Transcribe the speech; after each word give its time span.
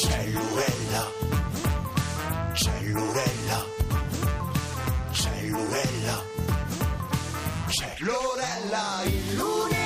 Cellurella, 0.00 1.10
cellurella, 2.52 3.66
cellurella, 5.12 6.24
cellurella, 7.70 9.02
il 9.04 9.34
lunedì 9.34 9.77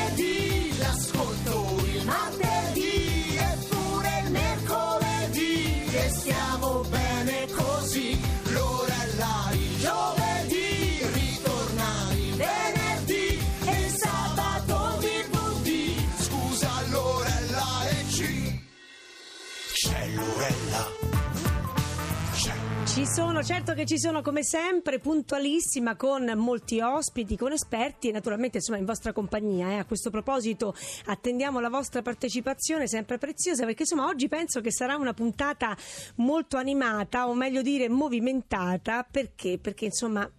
Ci 22.85 23.07
sono, 23.07 23.43
certo 23.43 23.75
che 23.75 23.85
ci 23.85 23.99
sono 23.99 24.23
come 24.23 24.45
sempre, 24.45 25.01
puntualissima 25.01 25.97
con 25.97 26.31
molti 26.37 26.79
ospiti, 26.81 27.37
con 27.37 27.51
esperti 27.51 28.09
e 28.09 28.13
naturalmente 28.13 28.59
insomma 28.59 28.79
in 28.79 28.85
vostra 28.85 29.13
compagnia. 29.13 29.71
eh. 29.71 29.79
A 29.79 29.85
questo 29.85 30.11
proposito 30.11 30.75
attendiamo 31.07 31.59
la 31.59 31.69
vostra 31.69 32.03
partecipazione 32.03 32.87
sempre 32.87 33.19
preziosa 33.19 33.65
perché 33.65 33.83
insomma 33.83 34.07
oggi 34.07 34.29
penso 34.29 34.61
che 34.61 34.71
sarà 34.71 34.95
una 34.97 35.15
puntata 35.15 35.77
molto 36.17 36.59
animata 36.59 37.29
o 37.29 37.35
meglio 37.35 37.63
dire 37.63 37.89
movimentata 37.89 39.05
perché? 39.11 39.59
Perché 39.59 39.87
insomma 39.87 40.31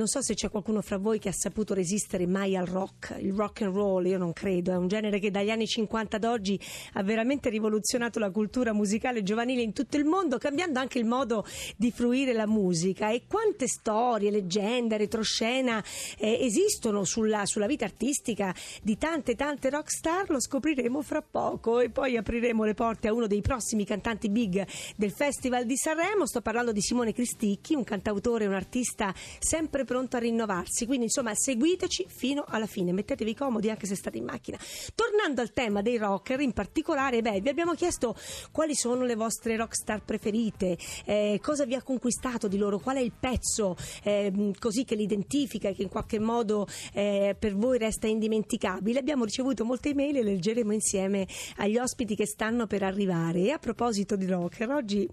non 0.00 0.08
so 0.08 0.22
se 0.22 0.32
c'è 0.32 0.48
qualcuno 0.48 0.80
fra 0.80 0.96
voi 0.96 1.18
che 1.18 1.28
ha 1.28 1.32
saputo 1.32 1.74
resistere 1.74 2.26
mai 2.26 2.56
al 2.56 2.64
rock, 2.64 3.18
il 3.20 3.34
rock 3.34 3.60
and 3.60 3.74
roll, 3.74 4.06
io 4.06 4.16
non 4.16 4.32
credo, 4.32 4.72
è 4.72 4.76
un 4.76 4.88
genere 4.88 5.18
che 5.18 5.30
dagli 5.30 5.50
anni 5.50 5.66
50 5.66 6.16
ad 6.16 6.24
oggi 6.24 6.58
ha 6.94 7.02
veramente 7.02 7.50
rivoluzionato 7.50 8.18
la 8.18 8.30
cultura 8.30 8.72
musicale 8.72 9.22
giovanile 9.22 9.60
in 9.60 9.74
tutto 9.74 9.98
il 9.98 10.06
mondo, 10.06 10.38
cambiando 10.38 10.78
anche 10.78 10.98
il 10.98 11.04
modo 11.04 11.44
di 11.76 11.90
fruire 11.90 12.32
la 12.32 12.46
musica. 12.46 13.10
E 13.10 13.24
quante 13.28 13.68
storie, 13.68 14.30
leggende, 14.30 14.96
retroscena 14.96 15.84
eh, 16.16 16.38
esistono 16.46 17.04
sulla, 17.04 17.44
sulla 17.44 17.66
vita 17.66 17.84
artistica 17.84 18.54
di 18.82 18.96
tante 18.96 19.34
tante 19.34 19.68
rock 19.68 19.90
star, 19.90 20.30
lo 20.30 20.40
scopriremo 20.40 21.02
fra 21.02 21.20
poco 21.20 21.78
e 21.78 21.90
poi 21.90 22.16
apriremo 22.16 22.64
le 22.64 22.72
porte 22.72 23.08
a 23.08 23.12
uno 23.12 23.26
dei 23.26 23.42
prossimi 23.42 23.84
cantanti 23.84 24.30
big 24.30 24.66
del 24.96 25.10
Festival 25.10 25.66
di 25.66 25.76
Sanremo, 25.76 26.24
sto 26.24 26.40
parlando 26.40 26.72
di 26.72 26.80
Simone 26.80 27.12
Cristicchi, 27.12 27.74
un 27.74 27.84
cantautore, 27.84 28.46
un 28.46 28.54
artista 28.54 29.12
sempre 29.38 29.88
pronto 29.90 30.16
a 30.16 30.20
rinnovarsi, 30.20 30.86
quindi 30.86 31.06
insomma 31.06 31.32
seguiteci 31.34 32.06
fino 32.06 32.44
alla 32.46 32.66
fine, 32.66 32.92
mettetevi 32.92 33.34
comodi 33.34 33.70
anche 33.70 33.86
se 33.86 33.96
state 33.96 34.18
in 34.18 34.24
macchina. 34.24 34.56
Tornando 34.94 35.40
al 35.40 35.52
tema 35.52 35.82
dei 35.82 35.96
rocker, 35.96 36.38
in 36.38 36.52
particolare, 36.52 37.22
beh, 37.22 37.40
vi 37.40 37.48
abbiamo 37.48 37.74
chiesto 37.74 38.14
quali 38.52 38.76
sono 38.76 39.02
le 39.02 39.16
vostre 39.16 39.56
rockstar 39.56 40.04
preferite, 40.04 40.78
eh, 41.06 41.40
cosa 41.42 41.64
vi 41.64 41.74
ha 41.74 41.82
conquistato 41.82 42.46
di 42.46 42.56
loro, 42.56 42.78
qual 42.78 42.98
è 42.98 43.00
il 43.00 43.10
pezzo 43.18 43.76
eh, 44.04 44.52
così 44.60 44.84
che 44.84 44.94
li 44.94 45.02
identifica 45.02 45.70
e 45.70 45.74
che 45.74 45.82
in 45.82 45.88
qualche 45.88 46.20
modo 46.20 46.68
eh, 46.92 47.34
per 47.36 47.56
voi 47.56 47.76
resta 47.76 48.06
indimenticabile. 48.06 49.00
Abbiamo 49.00 49.24
ricevuto 49.24 49.64
molte 49.64 49.88
email 49.88 50.18
e 50.18 50.22
leggeremo 50.22 50.72
insieme 50.72 51.26
agli 51.56 51.78
ospiti 51.78 52.14
che 52.14 52.26
stanno 52.26 52.68
per 52.68 52.84
arrivare. 52.84 53.40
E 53.40 53.50
a 53.50 53.58
proposito 53.58 54.14
di 54.14 54.26
rocker, 54.26 54.70
oggi 54.70 55.08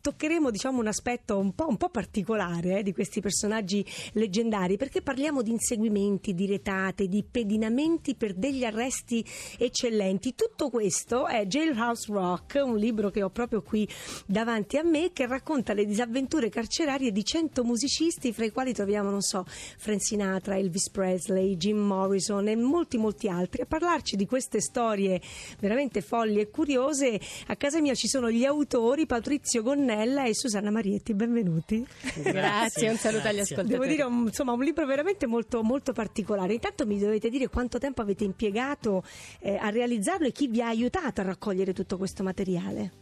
toccheremo 0.00 0.52
diciamo 0.52 0.78
un 0.78 0.86
aspetto 0.86 1.36
un 1.36 1.52
po', 1.52 1.66
un 1.66 1.76
po 1.76 1.88
particolare 1.88 2.78
eh, 2.78 2.82
di 2.84 2.92
questi 2.92 3.20
personaggi 3.20 3.84
leggendari 4.20 4.76
perché 4.76 5.02
parliamo 5.02 5.42
di 5.42 5.50
inseguimenti, 5.50 6.34
di 6.34 6.46
retate, 6.46 7.08
di 7.08 7.24
pedinamenti 7.28 8.14
per 8.14 8.34
degli 8.34 8.62
arresti 8.62 9.24
eccellenti. 9.58 10.34
Tutto 10.34 10.68
questo 10.68 11.26
è 11.26 11.46
Jailhouse 11.46 12.12
Rock, 12.12 12.60
un 12.62 12.76
libro 12.76 13.10
che 13.10 13.22
ho 13.22 13.30
proprio 13.30 13.62
qui 13.62 13.88
davanti 14.26 14.76
a 14.76 14.82
me 14.82 15.10
che 15.12 15.26
racconta 15.26 15.72
le 15.72 15.86
disavventure 15.86 16.48
carcerarie 16.50 17.10
di 17.10 17.24
100 17.24 17.64
musicisti 17.64 18.32
fra 18.32 18.44
i 18.44 18.52
quali 18.52 18.72
troviamo, 18.72 19.10
non 19.10 19.22
so, 19.22 19.44
Frank 19.46 20.02
Sinatra, 20.02 20.56
Elvis 20.56 20.90
Presley, 20.90 21.56
Jim 21.56 21.78
Morrison 21.78 22.46
e 22.46 22.56
molti 22.56 22.98
molti 22.98 23.28
altri. 23.28 23.62
A 23.62 23.66
parlarci 23.66 24.16
di 24.16 24.26
queste 24.26 24.60
storie 24.60 25.20
veramente 25.58 26.02
folli 26.02 26.40
e 26.40 26.50
curiose, 26.50 27.18
a 27.46 27.56
casa 27.56 27.80
mia 27.80 27.94
ci 27.94 28.06
sono 28.06 28.30
gli 28.30 28.44
autori 28.44 29.06
Patrizio 29.06 29.62
Gonnella 29.62 30.24
e 30.26 30.34
Susanna 30.34 30.70
Marietti, 30.70 31.14
benvenuti. 31.14 31.86
Grazie, 32.22 32.90
un 32.90 32.96
saluto 32.96 33.28
agli 33.28 33.40
ascoltatori. 33.40 33.99
Devo 34.00 34.08
dire, 34.08 34.20
un- 34.20 34.26
insomma, 34.26 34.52
un 34.52 34.62
libro 34.62 34.86
veramente 34.86 35.26
molto, 35.26 35.62
molto 35.62 35.92
particolare. 35.92 36.54
Intanto 36.54 36.86
mi 36.86 36.98
dovete 36.98 37.28
dire 37.28 37.48
quanto 37.48 37.78
tempo 37.78 38.00
avete 38.00 38.24
impiegato 38.24 39.02
eh, 39.40 39.56
a 39.56 39.68
realizzarlo 39.70 40.26
e 40.26 40.32
chi 40.32 40.48
vi 40.48 40.62
ha 40.62 40.68
aiutato 40.68 41.20
a 41.20 41.24
raccogliere 41.24 41.72
tutto 41.72 41.96
questo 41.98 42.22
materiale. 42.22 42.92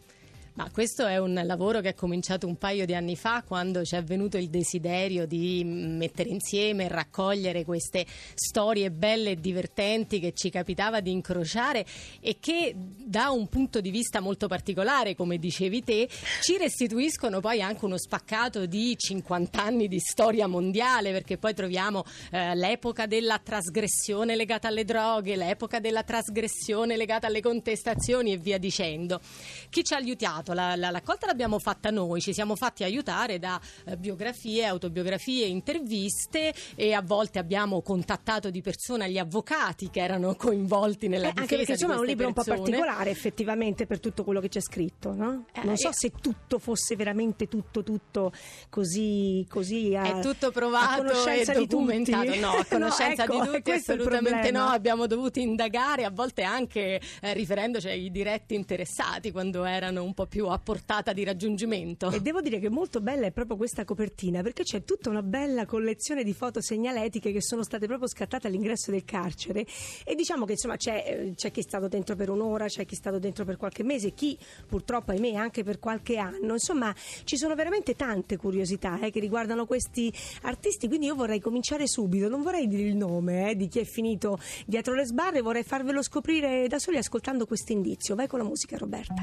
Ma 0.59 0.69
questo 0.71 1.07
è 1.07 1.17
un 1.17 1.41
lavoro 1.45 1.79
che 1.79 1.91
è 1.91 1.93
cominciato 1.93 2.45
un 2.45 2.57
paio 2.57 2.85
di 2.85 2.93
anni 2.93 3.15
fa 3.15 3.43
quando 3.47 3.85
ci 3.85 3.95
è 3.95 4.03
venuto 4.03 4.35
il 4.35 4.49
desiderio 4.49 5.25
di 5.25 5.63
mettere 5.63 6.27
insieme 6.27 6.83
e 6.83 6.87
raccogliere 6.89 7.63
queste 7.63 8.05
storie 8.33 8.91
belle 8.91 9.31
e 9.31 9.35
divertenti 9.39 10.19
che 10.19 10.33
ci 10.33 10.49
capitava 10.49 10.99
di 10.99 11.11
incrociare 11.11 11.85
e 12.19 12.39
che 12.41 12.73
da 12.75 13.29
un 13.29 13.47
punto 13.47 13.79
di 13.79 13.89
vista 13.89 14.19
molto 14.19 14.47
particolare, 14.47 15.15
come 15.15 15.37
dicevi 15.37 15.81
te, 15.81 16.09
ci 16.41 16.57
restituiscono 16.57 17.39
poi 17.39 17.61
anche 17.61 17.85
uno 17.85 17.97
spaccato 17.97 18.65
di 18.65 18.97
50 18.97 19.63
anni 19.63 19.87
di 19.87 19.99
storia 19.99 20.45
mondiale 20.47 21.13
perché 21.13 21.37
poi 21.37 21.53
troviamo 21.53 22.03
eh, 22.31 22.53
l'epoca 22.55 23.05
della 23.05 23.39
trasgressione 23.39 24.35
legata 24.35 24.67
alle 24.67 24.83
droghe, 24.83 25.37
l'epoca 25.37 25.79
della 25.79 26.03
trasgressione 26.03 26.97
legata 26.97 27.27
alle 27.27 27.39
contestazioni 27.39 28.33
e 28.33 28.37
via 28.37 28.57
dicendo. 28.57 29.21
Chi 29.69 29.85
ci 29.85 29.93
ha 29.93 29.97
aiutato? 29.97 30.47
La, 30.53 30.75
la 30.75 30.89
raccolta 30.89 31.25
l'abbiamo 31.27 31.59
fatta 31.59 31.89
noi, 31.89 32.21
ci 32.21 32.33
siamo 32.33 32.55
fatti 32.55 32.83
aiutare 32.83 33.39
da 33.39 33.59
eh, 33.85 33.97
biografie, 33.97 34.65
autobiografie, 34.65 35.45
interviste 35.45 36.53
e 36.75 36.93
a 36.93 37.01
volte 37.01 37.39
abbiamo 37.39 37.81
contattato 37.81 38.49
di 38.49 38.61
persona 38.61 39.07
gli 39.07 39.17
avvocati 39.17 39.89
che 39.89 40.01
erano 40.01 40.35
coinvolti 40.35 41.07
nella 41.07 41.27
Eh, 41.29 41.33
difesa 41.33 41.41
anche 41.41 41.55
perché 41.57 41.71
insomma 41.73 41.95
è 41.95 41.97
un 41.99 42.05
libro 42.05 42.27
un 42.27 42.33
po' 42.33 42.43
persone. 42.43 42.69
particolare 42.69 43.09
effettivamente 43.09 43.85
per 43.85 43.99
tutto 43.99 44.23
quello 44.23 44.39
che 44.39 44.49
c'è 44.49 44.61
scritto, 44.61 45.13
no? 45.13 45.45
Eh, 45.53 45.63
non 45.63 45.77
so 45.77 45.87
io- 45.87 45.93
se 45.93 46.11
tutto 46.21 46.59
fosse 46.59 46.95
veramente 46.95 47.47
tutto 47.47 47.83
tutto 47.83 48.31
così, 48.69 49.45
così 49.49 49.95
a, 49.95 50.19
È 50.19 50.21
tutto 50.21 50.51
provato 50.51 51.25
e 51.27 51.45
documentato. 51.45 52.35
No, 52.35 52.49
a 52.51 52.65
conoscenza 52.69 53.23
ecco, 53.23 53.41
di 53.41 53.47
tutti 53.51 53.71
assolutamente 53.71 54.51
no. 54.51 54.65
Abbiamo 54.65 55.07
dovuto 55.07 55.39
indagare, 55.39 56.03
a 56.05 56.09
volte 56.11 56.43
anche 56.43 56.99
eh, 57.21 57.33
riferendoci 57.33 57.87
ai 57.87 58.11
diretti 58.11 58.55
interessati 58.55 59.31
quando 59.31 59.63
erano 59.63 60.03
un 60.03 60.13
po' 60.13 60.25
più 60.25 60.38
a 60.47 60.59
portata 60.59 61.13
di 61.13 61.23
raggiungimento. 61.23 62.09
E 62.11 62.21
devo 62.21 62.41
dire 62.41 62.59
che 62.59 62.69
molto 62.69 63.01
bella 63.01 63.25
è 63.25 63.31
proprio 63.31 63.57
questa 63.57 63.85
copertina 63.85 64.41
perché 64.41 64.63
c'è 64.63 64.83
tutta 64.83 65.09
una 65.09 65.21
bella 65.21 65.65
collezione 65.65 66.23
di 66.23 66.33
foto 66.33 66.61
segnaletiche 66.61 67.31
che 67.31 67.41
sono 67.41 67.63
state 67.63 67.85
proprio 67.87 68.07
scattate 68.07 68.47
all'ingresso 68.47 68.91
del 68.91 69.05
carcere 69.05 69.65
e 70.03 70.15
diciamo 70.15 70.45
che 70.45 70.53
insomma 70.53 70.77
c'è, 70.77 71.03
eh, 71.05 71.33
c'è 71.35 71.51
chi 71.51 71.59
è 71.59 71.63
stato 71.63 71.87
dentro 71.87 72.15
per 72.15 72.29
un'ora, 72.29 72.65
c'è 72.65 72.85
chi 72.85 72.95
è 72.95 72.97
stato 72.97 73.19
dentro 73.19 73.45
per 73.45 73.57
qualche 73.57 73.83
mese, 73.83 74.13
chi 74.13 74.37
purtroppo 74.67 75.11
ahimè 75.11 75.33
anche 75.33 75.63
per 75.63 75.79
qualche 75.79 76.17
anno. 76.17 76.53
Insomma 76.53 76.93
ci 77.23 77.37
sono 77.37 77.55
veramente 77.55 77.95
tante 77.95 78.37
curiosità 78.37 78.99
eh, 78.99 79.11
che 79.11 79.19
riguardano 79.19 79.65
questi 79.65 80.11
artisti, 80.43 80.87
quindi 80.87 81.07
io 81.07 81.15
vorrei 81.15 81.39
cominciare 81.39 81.87
subito, 81.87 82.29
non 82.29 82.41
vorrei 82.41 82.67
dire 82.67 82.83
il 82.83 82.95
nome 82.95 83.51
eh, 83.51 83.55
di 83.55 83.67
chi 83.67 83.79
è 83.79 83.85
finito 83.85 84.39
dietro 84.65 84.93
le 84.93 85.05
sbarre, 85.05 85.41
vorrei 85.41 85.63
farvelo 85.63 86.01
scoprire 86.01 86.67
da 86.67 86.79
soli 86.79 86.97
ascoltando 86.97 87.45
questo 87.45 87.71
indizio. 87.71 88.15
Vai 88.15 88.27
con 88.27 88.39
la 88.39 88.45
musica 88.45 88.77
Roberta. 88.77 89.13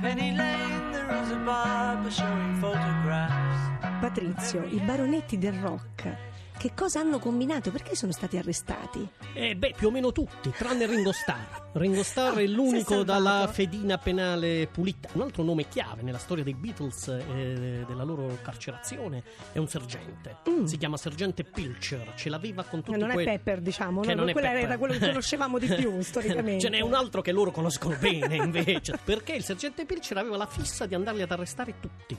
Patrizio, 4.01 4.65
i 4.65 4.81
baronetti 4.81 5.39
del 5.39 5.55
rock, 5.55 6.17
che 6.59 6.73
cosa 6.75 7.01
hanno 7.01 7.19
combinato? 7.19 7.71
Perché 7.71 7.95
sono 7.95 8.13
stati 8.13 8.37
arrestati? 8.39 9.07
Eh, 9.35 9.55
beh, 9.57 9.75
più 9.77 9.89
o 9.89 9.91
meno 9.91 10.11
tutti, 10.13 10.51
tranne 10.51 10.87
Ringo 10.87 11.13
Starr. 11.13 11.65
Ringo 11.75 12.03
Starr 12.03 12.37
Ah, 12.37 12.41
è 12.41 12.45
è 12.45 12.47
l'unico 12.47 13.03
dalla 13.03 13.49
fedina 13.53 13.99
penale 13.99 14.67
pulita. 14.67 15.09
Un 15.13 15.23
altro 15.23 15.43
nome 15.43 15.69
chiave 15.69 16.03
nella 16.03 16.19
storia 16.19 16.43
dei 16.43 16.55
Beatles 16.55 17.09
e 17.09 17.85
della 17.87 18.03
loro 18.05 18.39
carcerazione 18.43 19.23
è 19.53 19.59
un 19.59 19.69
sergente. 19.69 20.37
Si 20.65 20.79
chiama 20.79 20.97
sergente 20.97 21.45
Pilcher. 21.45 22.13
Ce 22.15 22.29
l'aveva 22.31 22.63
con 22.65 22.83
tutti 22.83 22.97
Mm. 22.97 23.01
non 23.01 23.11
è 23.11 23.15
quelli- 23.15 23.31
Pepper, 23.31 23.61
diciamo, 23.61 24.03
no? 24.03 24.15
non 24.15 24.29
è 24.29 24.33
Quella 24.33 24.59
era 24.59 24.79
quello 24.79 24.95
che 24.95 25.01
conoscevamo 25.09 25.59
di 25.59 25.67
più 25.69 26.01
storicamente. 26.01 26.61
Ce 26.61 26.69
n'è 26.71 26.81
un 26.81 26.95
altro 26.95 27.21
che 27.23 27.33
loro 27.33 27.51
conoscono 27.51 27.97
bene, 28.01 28.37
invece. 28.37 28.99
perché 29.05 29.35
il 29.35 29.45
sergente 29.45 29.85
Pilcher 29.85 30.17
aveva 30.17 30.37
la 30.37 30.47
fissa 30.47 30.87
di 30.87 30.95
andarli 30.95 31.23
ad 31.23 31.31
arrestare 31.31 31.75
tutti. 31.81 32.17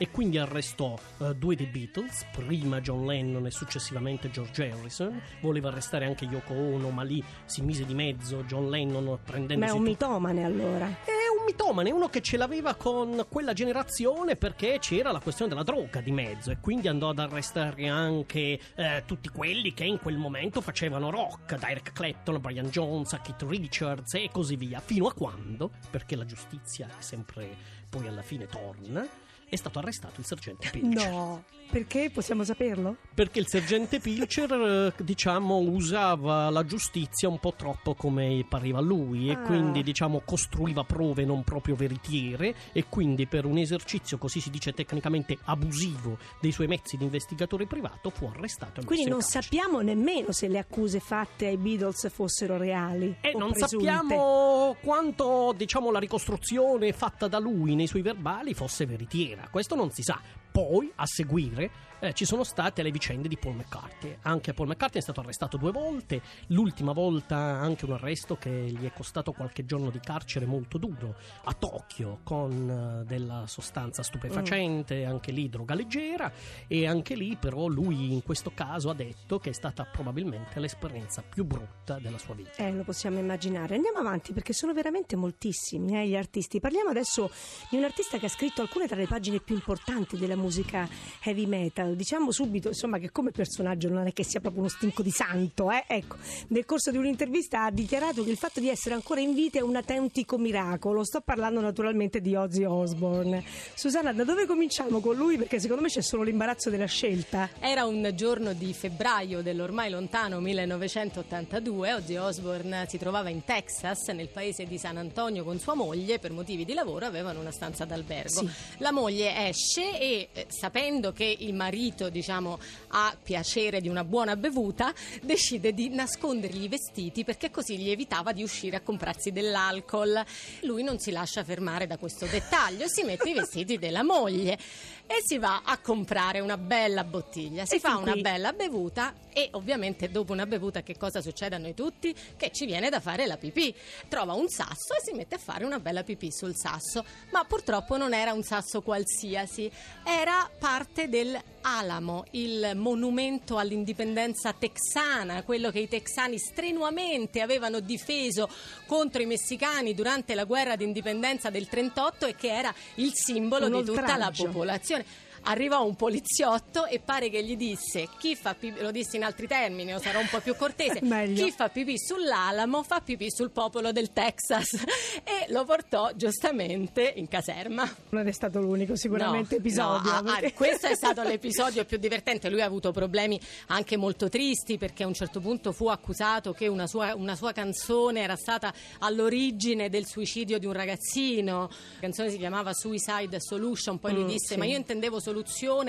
E 0.00 0.10
quindi 0.12 0.38
arrestò 0.38 0.96
eh, 1.18 1.34
due 1.34 1.56
dei 1.56 1.66
Beatles, 1.66 2.24
prima 2.32 2.80
John 2.80 3.04
Lennon 3.04 3.46
e 3.46 3.50
successivamente 3.50 4.30
George 4.30 4.70
Harrison. 4.70 5.20
Voleva 5.40 5.68
arrestare 5.68 6.04
anche 6.06 6.24
Yoko 6.24 6.52
Ono, 6.54 6.90
ma 6.90 7.02
lì 7.02 7.22
si 7.46 7.62
mise 7.62 7.84
di 7.84 7.94
mezzo 7.94 8.44
John 8.44 8.70
Lennon 8.70 9.04
Ma 9.04 9.16
prendendosi 9.16 9.72
è 9.72 9.76
un 9.76 9.84
tutto- 9.84 9.90
mitomane 10.06 10.44
allora. 10.44 10.86
è 10.86 11.36
un 11.36 11.44
mitomane, 11.44 11.90
uno 11.90 12.08
che 12.08 12.20
ce 12.20 12.36
l'aveva 12.36 12.74
con 12.74 13.26
quella 13.28 13.52
generazione 13.52 14.36
perché 14.36 14.78
c'era 14.80 15.10
la 15.10 15.18
questione 15.18 15.50
della 15.50 15.64
droga 15.64 16.00
di 16.00 16.12
mezzo 16.12 16.50
e 16.52 16.58
quindi 16.60 16.86
andò 16.86 17.08
ad 17.08 17.18
arrestare 17.18 17.88
anche 17.88 18.58
eh, 18.76 19.02
tutti 19.04 19.28
quelli 19.30 19.74
che 19.74 19.84
in 19.84 19.98
quel 19.98 20.16
momento 20.16 20.60
facevano 20.60 21.10
rock, 21.10 21.58
da 21.58 21.70
Eric 21.70 21.92
Clapton, 21.92 22.40
Brian 22.40 22.68
Jones, 22.68 23.18
Keith 23.22 23.42
Richards 23.42 24.14
e 24.14 24.28
così 24.30 24.54
via, 24.54 24.78
fino 24.80 25.08
a 25.08 25.12
quando, 25.12 25.72
perché 25.90 26.14
la 26.14 26.24
giustizia 26.24 26.86
è 26.86 27.00
sempre 27.00 27.48
poi 27.88 28.06
alla 28.06 28.22
fine 28.22 28.46
torna, 28.46 29.06
è 29.48 29.56
stato 29.56 29.78
arrestato 29.78 30.20
il 30.20 30.26
sergente 30.26 30.68
Pilcher. 30.70 31.10
No, 31.10 31.42
perché 31.70 32.10
possiamo 32.10 32.44
saperlo? 32.44 32.96
Perché 33.14 33.38
il 33.40 33.46
sergente 33.48 33.98
Pilcher, 34.00 34.92
eh, 34.98 35.02
diciamo, 35.04 35.56
usava 35.58 36.50
la 36.50 36.64
giustizia 36.64 37.28
un 37.28 37.38
po' 37.38 37.54
troppo 37.54 37.94
come 37.94 38.44
pareva 38.48 38.78
a 38.78 38.82
lui 38.82 39.28
e 39.28 39.32
Ah. 39.32 39.38
quindi, 39.42 39.82
diciamo, 39.82 40.22
costruiva 40.24 40.84
prove 40.84 41.24
non 41.24 41.42
proprio 41.44 41.74
veritiere 41.74 42.54
e 42.72 42.84
quindi 42.88 43.26
per 43.26 43.44
un 43.44 43.58
esercizio, 43.58 44.18
così 44.18 44.40
si 44.40 44.50
dice 44.50 44.72
tecnicamente, 44.72 45.38
abusivo 45.44 46.18
dei 46.40 46.52
suoi 46.52 46.66
mezzi 46.66 46.96
di 46.96 47.04
investigatore 47.04 47.66
privato 47.66 48.10
fu 48.10 48.26
arrestato. 48.26 48.80
e 48.80 48.84
Quindi 48.84 49.08
non 49.10 49.22
sappiamo 49.22 49.80
nemmeno 49.80 50.32
se 50.32 50.48
le 50.48 50.58
accuse 50.58 51.00
fatte 51.00 51.46
ai 51.46 51.56
Beatles 51.56 52.08
fossero 52.10 52.56
reali. 52.56 53.16
E 53.20 53.32
o 53.34 53.38
non 53.38 53.50
presunte. 53.52 53.84
sappiamo 53.84 54.76
quanto, 54.82 55.54
diciamo, 55.56 55.90
la 55.90 55.98
ricostruzione 55.98 56.92
fatta 56.92 57.28
da 57.28 57.38
lui 57.38 57.74
nei 57.74 57.86
suoi 57.86 58.02
verbali 58.02 58.54
fosse 58.54 58.86
veritiera. 58.86 59.37
Questo 59.50 59.74
non 59.74 59.90
si 59.90 60.02
sa. 60.02 60.20
Poi, 60.50 60.90
a 60.96 61.06
seguire, 61.06 61.70
eh, 62.00 62.12
ci 62.12 62.24
sono 62.24 62.44
state 62.44 62.82
le 62.82 62.90
vicende 62.90 63.28
di 63.28 63.36
Paul 63.36 63.56
McCartney. 63.56 64.18
Anche 64.22 64.54
Paul 64.54 64.68
McCartney 64.68 65.00
è 65.00 65.02
stato 65.02 65.20
arrestato 65.20 65.56
due 65.56 65.72
volte. 65.72 66.22
L'ultima 66.48 66.92
volta 66.92 67.36
anche 67.36 67.84
un 67.84 67.92
arresto 67.92 68.36
che 68.36 68.50
gli 68.50 68.84
è 68.84 68.92
costato 68.92 69.32
qualche 69.32 69.64
giorno 69.64 69.90
di 69.90 70.00
carcere 70.00 70.46
molto 70.46 70.78
duro 70.78 71.16
a 71.44 71.52
Tokyo 71.54 72.20
con 72.22 73.02
eh, 73.02 73.04
della 73.04 73.46
sostanza 73.46 74.02
stupefacente, 74.02 75.04
anche 75.04 75.32
lì 75.32 75.48
droga 75.48 75.74
leggera. 75.74 76.30
E 76.66 76.86
anche 76.86 77.14
lì, 77.14 77.36
però, 77.36 77.66
lui 77.66 78.12
in 78.12 78.22
questo 78.22 78.52
caso 78.54 78.90
ha 78.90 78.94
detto 78.94 79.38
che 79.38 79.50
è 79.50 79.52
stata 79.52 79.84
probabilmente 79.84 80.60
l'esperienza 80.60 81.22
più 81.22 81.44
brutta 81.44 81.98
della 81.98 82.18
sua 82.18 82.34
vita. 82.34 82.52
Eh, 82.56 82.72
lo 82.72 82.84
possiamo 82.84 83.18
immaginare. 83.18 83.74
Andiamo 83.74 83.98
avanti 83.98 84.32
perché 84.32 84.52
sono 84.52 84.72
veramente 84.72 85.16
moltissimi 85.16 85.98
eh, 85.98 86.06
gli 86.06 86.16
artisti. 86.16 86.60
Parliamo 86.60 86.90
adesso 86.90 87.30
di 87.70 87.76
un 87.76 87.84
artista 87.84 88.18
che 88.18 88.26
ha 88.26 88.30
scritto 88.30 88.62
alcune 88.62 88.86
tra 88.86 88.96
le 88.96 89.06
pagine 89.06 89.40
più 89.40 89.54
importanti 89.54 90.16
della 90.16 90.36
musica 90.36 90.88
heavy 91.22 91.46
metal. 91.46 91.87
Diciamo 91.94 92.30
subito, 92.30 92.68
insomma, 92.68 92.98
che 92.98 93.10
come 93.10 93.30
personaggio 93.30 93.88
non 93.88 94.06
è 94.06 94.12
che 94.12 94.24
sia 94.24 94.40
proprio 94.40 94.62
uno 94.62 94.70
stinco 94.70 95.02
di 95.02 95.10
santo, 95.10 95.70
eh? 95.70 95.84
Ecco, 95.86 96.16
nel 96.48 96.64
corso 96.64 96.90
di 96.90 96.96
un'intervista 96.96 97.64
ha 97.64 97.70
dichiarato 97.70 98.24
che 98.24 98.30
il 98.30 98.36
fatto 98.36 98.60
di 98.60 98.68
essere 98.68 98.94
ancora 98.94 99.20
in 99.20 99.34
vita 99.34 99.58
è 99.58 99.62
un 99.62 99.76
autentico 99.76 100.38
miracolo. 100.38 101.04
Sto 101.04 101.20
parlando 101.20 101.60
naturalmente 101.60 102.20
di 102.20 102.34
Ozzy 102.34 102.64
Osbourne. 102.64 103.44
Susanna, 103.74 104.12
da 104.12 104.24
dove 104.24 104.46
cominciamo 104.46 105.00
con 105.00 105.16
lui? 105.16 105.36
Perché 105.36 105.60
secondo 105.60 105.82
me 105.82 105.88
c'è 105.88 106.02
solo 106.02 106.22
l'imbarazzo 106.22 106.70
della 106.70 106.86
scelta. 106.86 107.50
Era 107.58 107.84
un 107.84 108.12
giorno 108.14 108.52
di 108.52 108.72
febbraio 108.72 109.42
dell'ormai 109.42 109.90
lontano 109.90 110.40
1982. 110.40 111.92
Ozzy 111.94 112.16
Osbourne 112.16 112.86
si 112.88 112.98
trovava 112.98 113.28
in 113.28 113.44
Texas, 113.44 114.08
nel 114.08 114.28
paese 114.28 114.66
di 114.66 114.78
San 114.78 114.96
Antonio, 114.96 115.44
con 115.44 115.58
sua 115.58 115.74
moglie. 115.74 116.18
Per 116.18 116.32
motivi 116.32 116.64
di 116.64 116.74
lavoro 116.74 117.06
avevano 117.06 117.40
una 117.40 117.52
stanza 117.52 117.84
d'albergo. 117.84 118.28
Sì. 118.28 118.48
La 118.78 118.92
moglie 118.92 119.48
esce 119.48 119.98
e, 119.98 120.28
eh, 120.32 120.46
sapendo 120.48 121.12
che 121.12 121.36
il 121.38 121.54
marito, 121.54 121.77
diciamo, 122.10 122.58
ha 122.88 123.16
piacere 123.22 123.80
di 123.80 123.88
una 123.88 124.02
buona 124.04 124.34
bevuta, 124.36 124.92
decide 125.22 125.72
di 125.72 125.88
nascondergli 125.90 126.64
i 126.64 126.68
vestiti 126.68 127.24
perché 127.24 127.50
così 127.50 127.78
gli 127.78 127.90
evitava 127.90 128.32
di 128.32 128.42
uscire 128.42 128.76
a 128.76 128.80
comprarsi 128.80 129.30
dell'alcol. 129.30 130.24
Lui 130.62 130.82
non 130.82 130.98
si 130.98 131.10
lascia 131.12 131.44
fermare 131.44 131.86
da 131.86 131.96
questo 131.96 132.26
dettaglio, 132.26 132.88
si 132.88 133.02
mette 133.04 133.30
i 133.30 133.34
vestiti 133.34 133.78
della 133.78 134.02
moglie 134.02 134.58
e 135.06 135.22
si 135.24 135.38
va 135.38 135.62
a 135.64 135.78
comprare 135.78 136.40
una 136.40 136.58
bella 136.58 137.04
bottiglia. 137.04 137.64
Si 137.64 137.76
E 137.76 137.78
fa 137.80 137.96
una 137.96 138.12
qui- 138.12 138.20
bella 138.20 138.52
bevuta 138.52 139.14
e 139.32 139.48
ovviamente 139.52 140.10
dopo 140.10 140.32
una 140.32 140.44
bevuta 140.46 140.82
che 140.82 140.96
cosa 140.98 141.22
succede 141.22 141.54
a 141.54 141.58
noi 141.58 141.74
tutti? 141.74 142.14
Che 142.36 142.50
ci 142.52 142.66
viene 142.66 142.90
da 142.90 143.00
fare 143.00 143.24
la 143.26 143.36
pipì. 143.36 143.74
Trova 144.08 144.34
un 144.34 144.48
sasso 144.48 144.94
e 144.94 145.02
si 145.02 145.12
mette 145.12 145.36
a 145.36 145.38
fare 145.38 145.64
una 145.64 145.78
bella 145.80 146.02
pipì 146.02 146.30
sul 146.30 146.54
sasso, 146.56 147.04
ma 147.30 147.44
purtroppo 147.44 147.96
non 147.96 148.12
era 148.12 148.32
un 148.32 148.42
sasso 148.42 148.82
qualsiasi, 148.82 149.70
era 150.04 150.50
parte 150.58 151.08
del 151.08 151.38
Alamo, 151.70 152.24
il 152.30 152.72
monumento 152.76 153.58
all'indipendenza 153.58 154.54
texana, 154.54 155.42
quello 155.42 155.70
che 155.70 155.80
i 155.80 155.86
texani 155.86 156.38
strenuamente 156.38 157.42
avevano 157.42 157.80
difeso 157.80 158.48
contro 158.86 159.20
i 159.20 159.26
messicani 159.26 159.92
durante 159.92 160.34
la 160.34 160.44
guerra 160.44 160.76
d'indipendenza 160.76 161.50
del 161.50 161.68
38 161.68 162.24
e 162.24 162.34
che 162.36 162.48
era 162.48 162.74
il 162.94 163.12
simbolo 163.12 163.66
Un 163.66 163.72
di 163.72 163.84
tutta 163.84 164.16
la 164.16 164.28
oltraggio. 164.28 164.44
popolazione. 164.46 165.04
Arrivò 165.42 165.84
un 165.84 165.94
poliziotto 165.96 166.86
e 166.86 166.98
pare 166.98 167.30
che 167.30 167.42
gli 167.44 167.56
disse 167.56 168.08
chi 168.18 168.34
fa 168.36 168.54
pipì, 168.54 168.80
lo 168.80 168.90
disse 168.90 169.16
in 169.16 169.24
altri 169.24 169.46
termini, 169.46 169.94
o 169.94 169.98
sarò 170.00 170.20
un 170.20 170.28
po' 170.28 170.40
più 170.40 170.54
cortese, 170.56 171.00
chi 171.34 171.50
fa 171.52 171.68
pipì 171.68 171.98
sull'Alamo 171.98 172.82
fa 172.82 173.00
pipì 173.00 173.30
sul 173.30 173.50
popolo 173.50 173.92
del 173.92 174.12
Texas 174.12 174.74
e 175.24 175.46
lo 175.50 175.64
portò 175.64 176.10
giustamente 176.14 177.12
in 177.16 177.28
caserma. 177.28 177.90
Non 178.10 178.26
è 178.26 178.32
stato 178.32 178.60
l'unico 178.60 178.96
sicuramente 178.96 179.54
No, 179.56 179.60
episodio. 179.60 180.10
no, 180.10 180.16
ah, 180.16 180.18
ah, 180.18 180.22
perché- 180.40 180.52
questo 180.54 180.86
è 180.86 180.94
stato 180.94 181.22
l'episodio 181.22 181.84
più 181.84 181.98
divertente. 181.98 182.50
Lui 182.50 182.60
ha 182.60 182.66
avuto 182.66 182.92
problemi 182.92 183.40
anche 183.68 183.96
molto 183.96 184.28
tristi 184.28 184.78
perché 184.78 185.02
a 185.02 185.06
un 185.06 185.14
certo 185.14 185.40
punto 185.40 185.72
fu 185.72 185.88
accusato 185.88 186.52
che 186.52 186.66
una 186.66 186.86
sua, 186.86 187.14
una 187.14 187.34
sua 187.36 187.52
canzone 187.52 188.20
era 188.22 188.36
stata 188.36 188.72
all'origine 189.00 189.88
del 189.88 190.06
suicidio 190.06 190.58
di 190.58 190.66
un 190.66 190.72
ragazzino. 190.72 191.68
La 191.94 192.00
canzone 192.00 192.30
si 192.30 192.36
chiamava 192.38 192.72
Suicide 192.72 193.40
Solution. 193.40 193.98
Poi 193.98 194.12
lui 194.12 194.24
Mm, 194.24 194.28
disse: 194.28 194.52
sì. 194.54 194.58
Ma 194.58 194.64
io 194.64 194.76
intendevo 194.76 195.18
soluzione, 195.20 195.36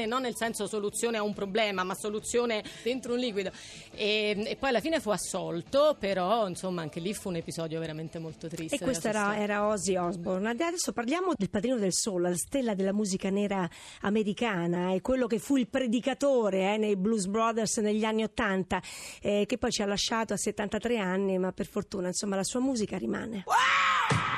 non 0.05 0.21
nel 0.21 0.35
senso 0.35 0.67
soluzione 0.67 1.17
a 1.17 1.23
un 1.23 1.33
problema, 1.33 1.83
ma 1.83 1.95
soluzione 1.95 2.63
dentro 2.83 3.13
un 3.13 3.19
liquido. 3.19 3.51
E, 3.91 4.43
e 4.45 4.55
poi 4.55 4.69
alla 4.69 4.79
fine 4.79 4.99
fu 4.99 5.09
assolto, 5.09 5.95
però 5.99 6.47
insomma 6.47 6.81
anche 6.81 6.99
lì 6.99 7.13
fu 7.13 7.29
un 7.29 7.35
episodio 7.37 7.79
veramente 7.79 8.19
molto 8.19 8.47
triste. 8.47 8.75
E 8.75 8.79
questo 8.79 9.07
era, 9.07 9.37
era 9.37 9.67
Ozzy 9.67 9.95
Osbourne. 9.95 10.49
Adesso 10.49 10.91
parliamo 10.91 11.33
del 11.35 11.49
padrino 11.49 11.77
del 11.77 11.93
soul, 11.93 12.21
la 12.21 12.35
stella 12.35 12.73
della 12.73 12.93
musica 12.93 13.29
nera 13.29 13.69
americana 14.01 14.93
e 14.93 15.01
quello 15.01 15.27
che 15.27 15.39
fu 15.39 15.57
il 15.57 15.67
predicatore 15.67 16.73
eh, 16.73 16.77
nei 16.77 16.95
Blues 16.95 17.25
Brothers 17.25 17.77
negli 17.77 18.03
anni 18.03 18.23
Ottanta, 18.23 18.81
eh, 19.21 19.45
che 19.47 19.57
poi 19.57 19.71
ci 19.71 19.81
ha 19.81 19.85
lasciato 19.85 20.33
a 20.33 20.37
73 20.37 20.97
anni, 20.97 21.37
ma 21.37 21.51
per 21.51 21.67
fortuna 21.67 22.07
insomma 22.07 22.35
la 22.35 22.43
sua 22.43 22.59
musica 22.59 22.97
rimane. 22.97 23.43
I 23.47 24.28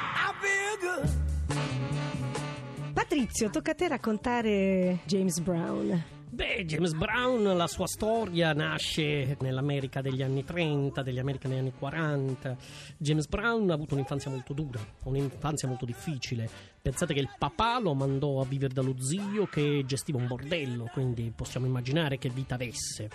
Patrizio, 3.31 3.49
tocca 3.49 3.71
a 3.71 3.75
te 3.75 3.87
raccontare 3.87 4.99
James 5.05 5.39
Brown. 5.39 6.03
Beh, 6.31 6.65
James 6.65 6.91
Brown, 6.91 7.55
la 7.55 7.67
sua 7.67 7.87
storia 7.87 8.51
nasce 8.51 9.37
nell'America 9.39 10.01
degli 10.01 10.21
anni 10.21 10.43
30, 10.43 11.01
degli 11.01 11.17
America 11.17 11.47
degli 11.47 11.59
anni 11.59 11.71
40. 11.71 12.57
James 12.97 13.27
Brown 13.27 13.69
ha 13.69 13.73
avuto 13.73 13.93
un'infanzia 13.93 14.29
molto 14.29 14.51
dura, 14.51 14.81
un'infanzia 15.05 15.69
molto 15.69 15.85
difficile. 15.85 16.49
Pensate 16.81 17.13
che 17.13 17.21
il 17.21 17.29
papà 17.37 17.79
lo 17.79 17.93
mandò 17.93 18.41
a 18.41 18.45
vivere 18.45 18.73
dallo 18.73 18.95
zio 18.99 19.45
che 19.45 19.83
gestiva 19.85 20.17
un 20.17 20.27
bordello, 20.27 20.89
quindi 20.91 21.31
possiamo 21.33 21.65
immaginare 21.65 22.17
che 22.17 22.27
vita 22.27 22.55
avesse. 22.55 23.09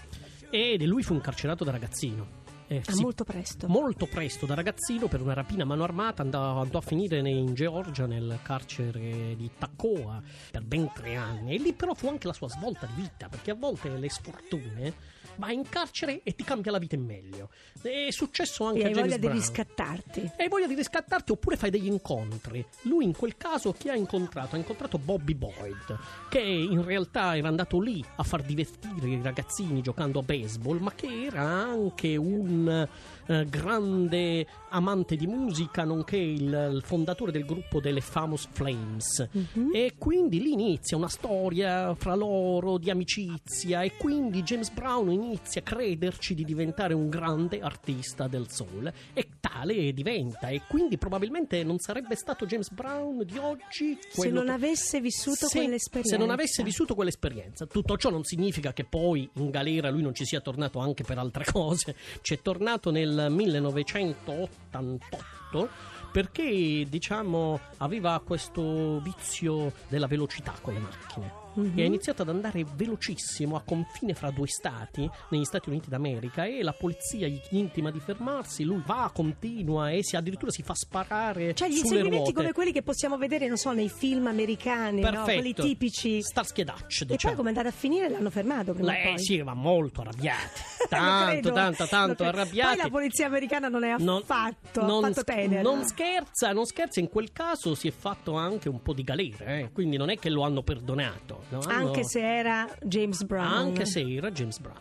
E 0.48 0.82
lui 0.86 1.02
fu 1.02 1.12
incarcerato 1.12 1.62
da 1.62 1.72
ragazzino. 1.72 2.45
Eh, 2.68 2.82
Ah, 2.84 2.92
si- 2.92 3.02
molto 3.02 3.22
presto. 3.24 3.68
Molto 3.68 4.06
presto 4.06 4.44
da 4.44 4.54
ragazzino 4.54 5.06
per 5.06 5.20
una 5.20 5.34
rapina 5.34 5.62
a 5.62 5.66
mano 5.66 5.84
armata 5.84 6.22
andò, 6.22 6.60
andò 6.60 6.78
a 6.78 6.82
finire 6.82 7.18
in 7.28 7.54
Georgia 7.54 8.06
nel 8.06 8.40
carcere 8.42 9.36
di 9.36 9.48
Taccoa 9.56 10.20
per 10.50 10.62
ben 10.64 10.90
tre 10.92 11.14
anni 11.14 11.54
e 11.54 11.58
lì 11.58 11.72
però 11.72 11.94
fu 11.94 12.08
anche 12.08 12.26
la 12.26 12.32
sua 12.32 12.48
svolta 12.48 12.86
di 12.92 13.02
vita 13.02 13.28
perché 13.28 13.52
a 13.52 13.54
volte 13.54 13.88
le 13.90 14.10
sfortune 14.10 15.14
vai 15.36 15.54
in 15.54 15.68
carcere 15.68 16.22
e 16.22 16.34
ti 16.34 16.44
cambia 16.44 16.72
la 16.72 16.78
vita 16.78 16.94
in 16.94 17.04
meglio 17.04 17.50
è 17.82 18.06
successo 18.10 18.64
anche 18.64 18.80
e 18.80 18.84
a 18.84 18.86
hai 18.86 18.92
James 18.94 19.04
voglia 19.06 19.16
di 19.20 19.26
Brown. 19.26 19.36
riscattarti. 19.38 20.30
Hai 20.38 20.48
voglia 20.48 20.66
di 20.66 20.74
riscattarti 20.74 21.30
oppure 21.32 21.56
fai 21.56 21.70
degli 21.70 21.86
incontri. 21.86 22.64
Lui 22.82 23.04
in 23.04 23.12
quel 23.14 23.36
caso 23.36 23.72
chi 23.72 23.88
ha 23.90 23.94
incontrato? 23.94 24.56
Ha 24.56 24.58
incontrato 24.58 24.98
Bobby 24.98 25.34
Boyd, 25.34 25.98
che 26.28 26.40
in 26.40 26.82
realtà 26.84 27.36
era 27.36 27.46
andato 27.48 27.78
lì 27.80 28.02
a 28.16 28.22
far 28.24 28.42
divertire 28.42 29.08
i 29.08 29.20
ragazzini 29.22 29.82
giocando 29.82 30.18
a 30.18 30.22
baseball, 30.22 30.78
ma 30.80 30.92
che 30.94 31.26
era 31.26 31.42
anche 31.42 32.16
un 32.16 32.55
uh, 32.68 32.86
eh, 33.26 33.46
grande 33.48 34.46
amante 34.70 35.16
di 35.16 35.26
musica, 35.26 35.84
nonché 35.84 36.16
il, 36.16 36.70
il 36.74 36.82
fondatore 36.84 37.32
del 37.32 37.44
gruppo 37.44 37.80
delle 37.80 38.00
Famous 38.00 38.46
Flames. 38.50 39.28
Mhm. 39.30 39.70
E 39.74 39.94
quindi 39.98 40.40
lì 40.40 40.52
inizia 40.52 40.96
una 40.96 41.08
storia 41.08 41.94
fra 41.94 42.14
loro 42.14 42.78
di 42.78 42.90
amicizia 42.90 43.82
e 43.82 43.96
quindi 43.96 44.42
James 44.42 44.70
Brown 44.70 45.10
inizia 45.10 45.60
a 45.60 45.64
crederci 45.64 46.34
di 46.34 46.44
diventare 46.44 46.94
un 46.94 47.08
grande 47.08 47.60
artista 47.60 48.26
del 48.28 48.50
soul 48.50 48.92
e 49.14 49.28
tale 49.40 49.92
diventa 49.92 50.48
e 50.48 50.62
quindi 50.68 50.98
probabilmente 50.98 51.62
non 51.64 51.78
sarebbe 51.78 52.14
stato 52.16 52.46
James 52.46 52.70
Brown 52.70 53.24
di 53.24 53.38
oggi 53.38 53.98
Se 54.08 54.28
non 54.30 54.46
che- 54.46 54.50
avesse 54.52 55.00
vissuto 55.00 55.46
se, 55.46 55.58
quell'esperienza. 55.58 56.16
se 56.16 56.20
non 56.20 56.30
avesse 56.30 56.62
vissuto 56.62 56.94
quell'esperienza. 56.94 57.66
Tutto 57.66 57.96
ciò 57.96 58.10
non 58.10 58.24
significa 58.24 58.72
che 58.72 58.84
poi 58.84 59.28
in 59.34 59.50
galera 59.50 59.90
lui 59.90 60.02
non 60.02 60.14
ci 60.14 60.24
sia 60.24 60.40
tornato 60.40 60.78
anche 60.78 61.04
per 61.04 61.18
altre 61.18 61.44
cose. 61.50 61.94
C'è 62.20 62.40
tornato 62.42 62.90
nel 62.90 63.14
1988 63.28 65.68
perché 66.12 66.86
diciamo 66.88 67.58
aveva 67.78 68.22
questo 68.24 69.00
vizio 69.00 69.72
della 69.88 70.06
velocità 70.06 70.54
con 70.60 70.74
le 70.74 70.80
macchine. 70.80 71.45
Mhm. 71.56 71.72
E 71.78 71.82
ha 71.82 71.86
iniziato 71.86 72.22
ad 72.22 72.28
andare 72.28 72.64
velocissimo 72.74 73.56
a 73.56 73.62
confine 73.62 74.14
fra 74.14 74.30
due 74.30 74.46
stati, 74.46 75.08
negli 75.30 75.44
Stati 75.44 75.68
Uniti 75.68 75.88
d'America, 75.88 76.44
e 76.44 76.62
la 76.62 76.72
polizia 76.72 77.26
gli 77.26 77.40
intima 77.50 77.90
di 77.90 78.00
fermarsi. 78.00 78.64
Lui 78.64 78.82
va, 78.84 79.10
continua 79.12 79.90
e 79.90 80.02
si, 80.04 80.16
addirittura 80.16 80.50
si 80.50 80.62
fa 80.62 80.74
sparare 80.74 81.54
Cioè 81.54 81.68
gli 81.68 81.78
inseguimenti 81.78 82.32
come 82.32 82.52
quelli 82.52 82.72
che 82.72 82.82
possiamo 82.82 83.16
vedere, 83.16 83.46
non 83.48 83.56
so, 83.56 83.72
nei 83.72 83.88
film 83.88 84.26
americani, 84.26 85.00
no? 85.00 85.22
Quelli 85.24 85.54
tipici. 85.54 86.22
Starsky 86.22 86.62
e 86.62 86.64
Dutch, 86.64 87.02
E 87.02 87.06
diciamo. 87.06 87.16
poi 87.18 87.34
come 87.34 87.50
è 87.50 87.56
andata 87.56 87.68
a 87.68 87.78
finire 87.78 88.08
l'hanno 88.08 88.30
fermato 88.30 88.72
prima 88.72 88.92
Lei 88.92 89.14
poi. 89.14 89.18
sì, 89.18 89.40
va 89.42 89.54
molto 89.54 90.00
arrabbiati. 90.02 90.60
Lo 90.78 90.86
Tanto, 90.88 91.52
tanto, 91.52 91.86
tanto 91.86 92.24
arrabbiati. 92.24 92.74
Poi 92.76 92.84
la 92.84 92.90
polizia 92.90 93.26
americana 93.26 93.68
non 93.68 93.82
è 93.84 93.90
affatto, 93.90 94.84
non, 94.84 95.04
affatto 95.04 95.24
tenera. 95.24 95.62
non 95.62 95.84
scherza, 95.84 96.52
non 96.52 96.64
scherza, 96.66 97.00
in 97.00 97.08
quel 97.08 97.32
caso 97.32 97.74
si 97.74 97.88
è 97.88 97.90
fatto 97.90 98.34
anche 98.34 98.68
un 98.68 98.80
po' 98.82 98.92
di 98.92 99.02
galera, 99.02 99.56
eh, 99.56 99.70
quindi 99.72 99.96
non 99.96 100.10
è 100.10 100.18
che 100.18 100.30
lo 100.30 100.42
hanno 100.42 100.62
perdonato. 100.62 101.44
Anche 101.68 102.04
se 102.04 102.20
era 102.20 102.68
James 102.82 103.22
Brown. 103.24 103.46
anche 103.46 103.86
se 103.86 104.00
era 104.00 104.30
James 104.30 104.58
Brown. 104.58 104.76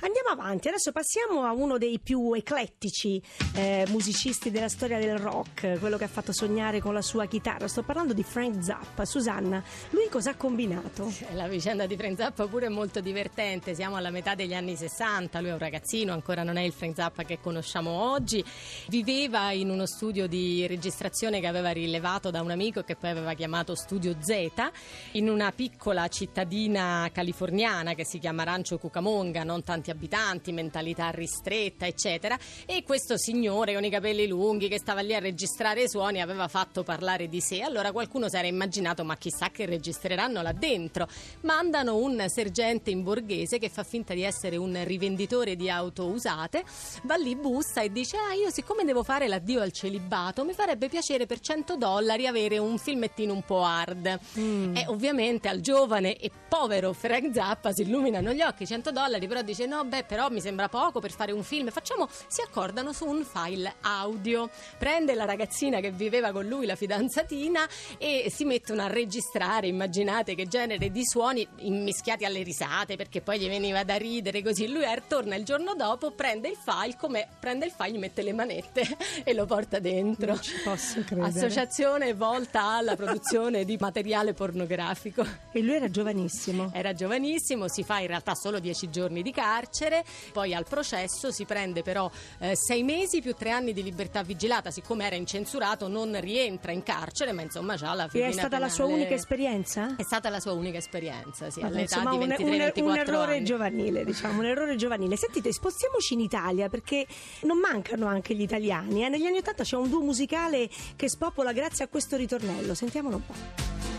Andiamo 0.00 0.28
avanti, 0.30 0.68
adesso 0.68 0.92
passiamo 0.92 1.42
a 1.44 1.52
uno 1.52 1.78
dei 1.78 1.98
più 1.98 2.32
eclettici 2.34 3.20
eh, 3.54 3.84
musicisti 3.88 4.50
della 4.50 4.68
storia 4.68 4.98
del 4.98 5.18
rock, 5.18 5.78
quello 5.78 5.96
che 5.96 6.04
ha 6.04 6.08
fatto 6.08 6.32
sognare 6.32 6.80
con 6.80 6.94
la 6.94 7.02
sua 7.02 7.26
chitarra. 7.26 7.68
Sto 7.68 7.82
parlando 7.82 8.12
di 8.12 8.22
Frank 8.22 8.62
Zappa. 8.62 9.04
Susanna, 9.04 9.62
lui 9.90 10.08
cosa 10.10 10.30
ha 10.30 10.34
combinato? 10.36 11.12
La 11.32 11.48
vicenda 11.48 11.86
di 11.86 11.96
Frank 11.96 12.16
Zappa 12.16 12.46
pure 12.46 12.66
è 12.66 12.68
molto 12.68 13.00
divertente, 13.00 13.74
siamo 13.74 13.96
alla 13.96 14.10
metà 14.10 14.34
degli 14.34 14.54
anni 14.54 14.76
60, 14.76 15.40
lui 15.40 15.50
è 15.50 15.52
un 15.52 15.58
ragazzino, 15.58 16.12
ancora 16.12 16.42
non 16.42 16.56
è 16.56 16.62
il 16.62 16.72
Frank 16.72 16.94
Zappa 16.96 17.24
che 17.24 17.40
conosciamo 17.40 17.90
oggi, 17.90 18.44
viveva 18.88 19.52
in 19.52 19.70
uno 19.70 19.86
studio 19.86 20.26
di 20.26 20.66
registrazione 20.66 21.40
che 21.40 21.46
aveva 21.46 21.70
rilevato 21.70 22.30
da 22.30 22.40
un 22.40 22.50
amico 22.50 22.82
che 22.82 22.96
poi 22.96 23.10
aveva 23.10 23.34
chiamato 23.34 23.74
Studio 23.74 24.16
Z, 24.20 24.70
in 25.12 25.28
una 25.28 25.52
piccola 25.52 26.08
cittadina 26.08 27.08
californiana 27.12 27.94
che 27.94 28.04
si 28.04 28.18
chiama 28.18 28.44
Rancho 28.44 28.78
Cucamonga, 28.78 29.44
non 29.44 29.62
tanti 29.68 29.90
abitanti, 29.90 30.50
mentalità 30.50 31.10
ristretta, 31.10 31.86
eccetera, 31.86 32.38
e 32.64 32.82
questo 32.84 33.18
signore 33.18 33.74
con 33.74 33.84
i 33.84 33.90
capelli 33.90 34.26
lunghi 34.26 34.66
che 34.66 34.78
stava 34.78 35.02
lì 35.02 35.14
a 35.14 35.18
registrare 35.18 35.82
i 35.82 35.88
suoni 35.90 36.22
aveva 36.22 36.48
fatto 36.48 36.82
parlare 36.82 37.28
di 37.28 37.42
sé, 37.42 37.60
allora 37.60 37.92
qualcuno 37.92 38.30
si 38.30 38.36
era 38.36 38.46
immaginato 38.46 39.04
ma 39.04 39.18
chissà 39.18 39.50
che 39.50 39.66
registreranno 39.66 40.40
là 40.40 40.52
dentro, 40.52 41.06
mandano 41.42 41.96
un 41.96 42.24
sergente 42.28 42.88
in 42.88 43.02
borghese 43.02 43.58
che 43.58 43.68
fa 43.68 43.82
finta 43.82 44.14
di 44.14 44.22
essere 44.22 44.56
un 44.56 44.82
rivenditore 44.84 45.54
di 45.54 45.68
auto 45.68 46.06
usate, 46.06 46.64
va 47.02 47.16
lì, 47.16 47.36
bussa 47.36 47.82
e 47.82 47.92
dice 47.92 48.16
ah 48.16 48.32
io 48.32 48.50
siccome 48.50 48.84
devo 48.84 49.02
fare 49.02 49.28
l'addio 49.28 49.60
al 49.60 49.72
celibato 49.72 50.46
mi 50.46 50.54
farebbe 50.54 50.88
piacere 50.88 51.26
per 51.26 51.40
100 51.40 51.76
dollari 51.76 52.26
avere 52.26 52.56
un 52.56 52.78
filmettino 52.78 53.34
un 53.34 53.42
po' 53.42 53.62
hard. 53.62 54.18
E 54.34 54.84
ovviamente 54.86 55.48
al 55.48 55.60
giovane 55.60 56.16
e 56.16 56.30
povero 56.48 56.94
Frank 56.94 57.34
Zappa 57.34 57.72
si 57.72 57.82
illuminano 57.82 58.32
gli 58.32 58.40
occhi 58.40 58.66
100 58.66 58.92
dollari 58.92 59.26
però 59.26 59.42
dice 59.42 59.57
no 59.66 59.84
beh 59.84 60.04
però 60.04 60.28
mi 60.30 60.40
sembra 60.40 60.68
poco 60.68 61.00
per 61.00 61.12
fare 61.12 61.32
un 61.32 61.42
film. 61.42 61.70
Facciamo 61.70 62.08
si 62.26 62.40
accordano 62.40 62.92
su 62.92 63.06
un 63.06 63.24
file 63.24 63.74
audio. 63.82 64.50
Prende 64.78 65.14
la 65.14 65.24
ragazzina 65.24 65.80
che 65.80 65.90
viveva 65.90 66.32
con 66.32 66.46
lui 66.46 66.66
la 66.66 66.76
fidanzatina 66.76 67.66
e 67.98 68.30
si 68.30 68.44
mettono 68.44 68.82
a 68.82 68.86
registrare 68.86 69.66
immaginate 69.66 70.34
che 70.34 70.46
genere 70.46 70.90
di 70.90 71.04
suoni 71.04 71.46
immischiati 71.58 72.24
alle 72.24 72.42
risate 72.42 72.96
perché 72.96 73.20
poi 73.20 73.38
gli 73.38 73.48
veniva 73.48 73.84
da 73.84 73.96
ridere 73.96 74.42
così. 74.42 74.68
Lui 74.68 74.84
torna 75.06 75.36
il 75.36 75.44
giorno 75.44 75.74
dopo 75.74 76.10
prende 76.10 76.48
il 76.48 76.56
file 76.56 76.96
come 76.96 77.28
prende 77.38 77.66
il 77.66 77.72
file 77.72 77.92
gli 77.92 77.98
mette 77.98 78.22
le 78.22 78.32
manette 78.32 78.96
e 79.24 79.32
lo 79.34 79.46
porta 79.46 79.78
dentro. 79.78 80.32
Non 80.32 80.42
ci 80.42 80.54
posso 80.62 81.02
credere. 81.02 81.28
associazione 81.28 82.14
volta 82.14 82.62
alla 82.64 82.96
produzione 82.96 83.64
di 83.64 83.76
materiale 83.78 84.34
pornografico. 84.34 85.24
E 85.52 85.60
lui 85.62 85.74
era 85.74 85.90
giovanissimo. 85.90 86.70
era 86.72 86.92
giovanissimo, 86.92 87.68
si 87.68 87.82
fa 87.82 88.00
in 88.00 88.08
realtà 88.08 88.34
solo 88.34 88.58
dieci 88.58 88.90
giorni 88.90 89.22
di 89.22 89.32
carcere, 89.48 90.04
poi 90.32 90.52
al 90.54 90.64
processo 90.68 91.30
si 91.32 91.44
prende 91.44 91.82
però 91.82 92.10
eh, 92.40 92.54
sei 92.54 92.82
mesi 92.82 93.20
più 93.22 93.34
tre 93.34 93.50
anni 93.50 93.72
di 93.72 93.82
libertà 93.82 94.22
vigilata, 94.22 94.70
siccome 94.70 95.06
era 95.06 95.16
incensurato 95.16 95.88
non 95.88 96.18
rientra 96.20 96.70
in 96.72 96.82
carcere, 96.82 97.32
ma 97.32 97.42
insomma 97.42 97.76
già 97.76 97.94
la 97.94 98.08
fine 98.08 98.28
è 98.28 98.32
stata 98.32 98.58
la 98.58 98.68
sua 98.68 98.84
unica 98.84 99.14
esperienza? 99.14 99.94
È 99.96 100.02
stata 100.02 100.28
la 100.28 100.40
sua 100.40 100.52
unica 100.52 100.76
esperienza, 100.78 101.48
sì, 101.50 101.60
Vabbè, 101.60 101.74
all'età 101.76 101.96
insomma, 102.00 102.10
di 102.24 102.42
un, 102.42 102.50
23-24 102.50 102.80
un- 102.82 102.90
un 102.90 102.96
errore 102.98 103.36
anni. 103.36 103.44
giovanile, 103.44 104.04
diciamo, 104.04 104.38
un 104.40 104.44
errore 104.46 104.76
giovanile. 104.76 105.16
Sentite, 105.16 105.52
spostiamoci 105.52 106.14
in 106.14 106.20
Italia 106.20 106.68
perché 106.68 107.06
non 107.42 107.58
mancano 107.58 108.06
anche 108.06 108.34
gli 108.34 108.42
italiani. 108.42 109.04
eh. 109.04 109.08
Negli 109.08 109.24
anni 109.26 109.38
Ottanta 109.38 109.62
c'è 109.64 109.76
un 109.76 109.88
duo 109.88 110.00
musicale 110.00 110.68
che 110.96 111.08
spopola 111.08 111.52
grazie 111.52 111.84
a 111.84 111.88
questo 111.88 112.16
ritornello. 112.16 112.74
Sentiamolo 112.74 113.16
un 113.16 113.24
po'. 113.26 113.34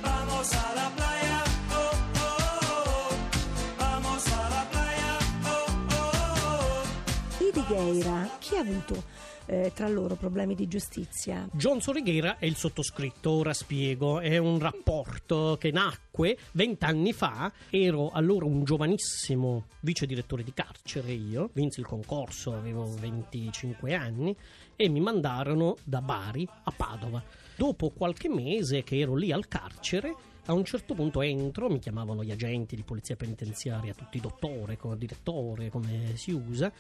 Vamos 0.02 0.52
a 0.54 0.72
la 0.76 0.92
playa, 0.96 1.19
oh. 7.70 7.92
I 7.92 7.94
di 7.94 8.00
Gheira, 8.00 8.30
chi 8.40 8.56
ha 8.56 8.60
avuto 8.60 9.04
eh, 9.46 9.72
tra 9.74 9.88
loro 9.88 10.16
problemi 10.16 10.56
di 10.56 10.68
giustizia? 10.68 11.48
Johnson 11.52 11.94
Righiera 11.94 12.38
è 12.38 12.46
il 12.46 12.56
sottoscritto, 12.56 13.32
ora 13.32 13.54
spiego, 13.54 14.20
è 14.20 14.38
un 14.38 14.60
rapporto 14.60 15.58
che 15.60 15.72
nacque 15.72 16.38
vent'anni 16.54 17.14
fa, 17.14 17.52
ero 17.70 18.10
allora 18.12 18.46
un 18.46 18.64
giovanissimo 18.64 19.66
vice 19.82 20.06
direttore 20.06 20.44
di 20.44 20.54
carcere 20.54 21.12
io, 21.12 21.50
vinsi 21.54 21.80
il 21.80 21.86
concorso, 21.86 22.54
avevo 22.54 22.86
25 23.00 23.94
anni 23.94 24.36
e 24.76 24.90
mi 24.90 25.00
mandarono 25.00 25.76
da 25.84 26.02
Bari 26.02 26.48
a 26.64 26.74
Padova. 26.76 27.24
Dopo 27.56 27.90
qualche 27.90 28.30
mese 28.30 28.84
che 28.84 29.00
ero 29.00 29.16
lì 29.16 29.32
al 29.32 29.48
carcere, 29.48 30.16
a 30.46 30.54
un 30.54 30.64
certo 30.64 30.96
punto 30.96 31.22
entro, 31.22 31.70
mi 31.70 31.80
chiamavano 31.80 32.24
gli 32.24 32.32
agenti 32.32 32.76
di 32.76 32.84
polizia 32.84 33.16
penitenziaria, 33.16 33.94
tutti 33.94 34.20
dottore, 34.20 34.78
direttore, 34.98 35.70
come 35.70 36.16
si 36.16 36.32
usa, 36.32 36.72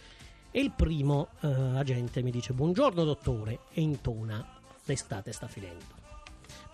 e 0.51 0.59
il 0.59 0.71
primo 0.71 1.29
eh, 1.41 1.47
agente 1.47 2.21
mi 2.21 2.31
dice 2.31 2.53
buongiorno 2.53 3.03
dottore 3.03 3.59
e 3.71 3.81
intona 3.81 4.45
l'estate 4.85 5.31
sta 5.31 5.47
finendo. 5.47 5.97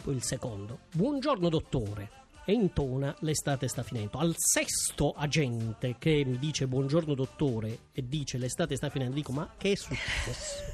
Poi 0.01 0.15
il 0.15 0.23
secondo, 0.23 0.79
buongiorno 0.93 1.49
dottore 1.49 2.23
e 2.45 2.53
intona 2.53 3.15
l'estate 3.19 3.67
sta 3.67 3.83
finendo. 3.83 4.17
Al 4.19 4.35
sesto 4.37 5.11
agente 5.11 5.95
che 5.97 6.23
mi 6.25 6.37
dice 6.37 6.67
buongiorno 6.67 7.13
dottore 7.13 7.79
e 7.91 8.07
dice 8.07 8.37
l'estate 8.37 8.75
sta 8.75 8.89
finendo, 8.89 9.15
dico 9.15 9.31
ma 9.31 9.51
che 9.57 9.71
è 9.71 9.75
successo? 9.75 10.73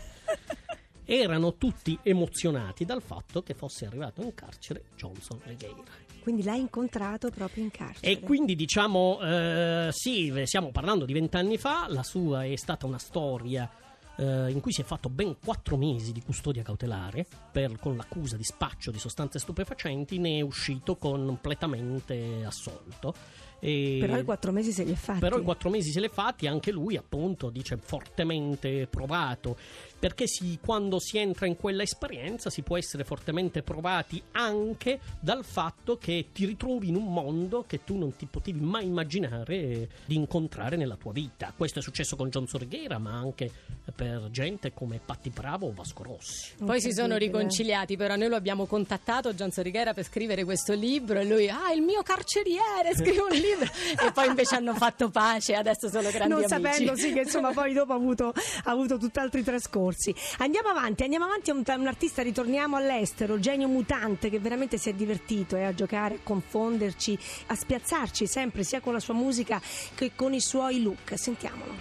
Erano 1.05 1.55
tutti 1.55 1.97
emozionati 2.03 2.85
dal 2.85 3.01
fatto 3.01 3.41
che 3.41 3.53
fosse 3.53 3.85
arrivato 3.85 4.21
in 4.21 4.33
carcere 4.33 4.83
Johnson 4.95 5.39
Righeira. 5.43 6.10
Quindi 6.21 6.43
l'ha 6.43 6.55
incontrato 6.55 7.29
proprio 7.29 7.63
in 7.63 7.71
carcere. 7.71 8.11
E 8.11 8.19
quindi 8.19 8.55
diciamo, 8.55 9.19
eh, 9.21 9.89
sì, 9.91 10.31
stiamo 10.45 10.71
parlando 10.71 11.05
di 11.05 11.13
vent'anni 11.13 11.57
fa, 11.57 11.85
la 11.89 12.03
sua 12.03 12.43
è 12.45 12.55
stata 12.55 12.85
una 12.85 12.99
storia 12.99 13.69
eh, 14.17 14.51
in 14.51 14.59
cui 14.59 14.71
si 14.71 14.81
è 14.81 14.83
fatto 14.83 15.09
ben 15.09 15.37
quattro 15.43 15.77
mesi 15.77 16.11
di 16.11 16.21
custodia 16.21 16.61
cautelare 16.63 17.25
per- 17.51 17.79
con 17.79 17.95
l'accusa 17.95 18.35
di 18.37 18.43
spaccio 18.43 18.91
di 18.91 18.99
sostanze 18.99 19.39
stupefacenti, 19.39 20.19
ne 20.19 20.37
è 20.37 20.41
uscito 20.41 20.95
completamente 20.95 22.43
assolto. 22.45 23.13
E- 23.59 23.97
Però 23.99 24.17
i 24.17 24.23
quattro 24.23 24.51
mesi 24.51 24.71
se 24.71 24.83
li 24.83 24.91
è 24.91 24.95
fatti. 24.95 25.19
però 25.19 25.37
i 25.37 25.43
quattro 25.43 25.69
mesi 25.69 25.91
se 25.91 25.99
li 25.99 26.07
è 26.07 26.09
fatti, 26.09 26.47
anche 26.47 26.71
lui 26.71 26.97
appunto 26.97 27.49
dice 27.49 27.77
fortemente 27.77 28.87
provato, 28.87 29.55
perché 30.01 30.25
si- 30.25 30.57
quando 30.59 30.97
si 30.99 31.19
entra 31.19 31.45
in 31.45 31.55
quella 31.55 31.83
esperienza 31.83 32.49
si 32.49 32.63
può 32.63 32.75
essere 32.75 33.03
fortemente 33.03 33.61
provati 33.61 34.19
anche 34.31 34.99
dal 35.19 35.45
fatto 35.45 35.99
che 35.99 36.29
ti 36.33 36.45
ritrovi 36.45 36.87
in 36.87 36.95
un 36.95 37.13
mondo 37.13 37.65
che 37.67 37.83
tu 37.83 37.99
non 37.99 38.15
ti 38.15 38.25
potevi 38.25 38.59
mai 38.61 38.87
immaginare 38.87 39.89
di 40.05 40.15
incontrare 40.15 40.75
nella 40.75 40.95
tua 40.95 41.11
vita. 41.11 41.53
Questo 41.55 41.77
è 41.77 41.81
successo 41.83 42.15
con 42.15 42.29
Johnson 42.29 42.61
Righiera, 42.61 42.97
ma 42.97 43.11
anche 43.11 43.51
per 43.95 44.29
gente 44.31 44.73
come 44.73 44.99
Patti 45.05 45.29
Bravo 45.29 45.67
o 45.67 45.71
Vasco 45.71 46.01
Rossi. 46.01 46.53
Poi 46.65 46.81
si 46.81 46.93
sono 46.93 47.17
riconciliati, 47.17 47.95
però 47.95 48.15
noi 48.15 48.29
lo 48.29 48.35
abbiamo 48.35 48.65
contattato, 48.65 49.35
Gianzo 49.35 49.61
Righiera, 49.61 49.93
per 49.93 50.05
scrivere 50.05 50.43
questo 50.43 50.73
libro 50.73 51.19
e 51.19 51.25
lui, 51.25 51.47
ah, 51.47 51.71
il 51.73 51.83
mio 51.83 52.01
carceriere, 52.01 52.95
scrive 52.95 53.21
un 53.21 53.35
libro. 53.37 53.69
e 54.03 54.11
poi 54.11 54.29
invece 54.29 54.55
hanno 54.55 54.73
fatto 54.73 55.11
pace, 55.11 55.53
adesso 55.53 55.89
sono 55.89 56.09
grandi 56.09 56.33
non 56.33 56.43
amici. 56.43 56.49
sapendo 56.49 56.95
sì, 56.95 57.13
che 57.13 57.19
insomma 57.19 57.51
poi 57.51 57.73
dopo 57.73 57.93
ha 57.93 57.97
avuto, 57.97 58.33
ha 58.63 58.71
avuto 58.71 58.97
tutt'altri 58.97 59.43
trascorsi. 59.43 59.90
Andiamo 60.37 60.69
avanti, 60.69 61.03
andiamo 61.03 61.25
avanti 61.25 61.51
un, 61.51 61.63
un 61.65 61.87
artista, 61.87 62.21
ritorniamo 62.21 62.75
all'estero, 62.75 63.39
genio 63.39 63.67
mutante 63.67 64.29
che 64.29 64.39
veramente 64.39 64.77
si 64.77 64.89
è 64.89 64.93
divertito 64.93 65.55
eh, 65.55 65.63
a 65.63 65.73
giocare, 65.73 66.15
a 66.15 66.19
confonderci, 66.23 67.17
a 67.47 67.55
spiazzarci 67.55 68.27
sempre 68.27 68.63
sia 68.63 68.79
con 68.79 68.93
la 68.93 68.99
sua 68.99 69.13
musica 69.13 69.61
che 69.95 70.11
con 70.15 70.33
i 70.33 70.41
suoi 70.41 70.81
look. 70.81 71.17
Sentiamolo. 71.17 71.73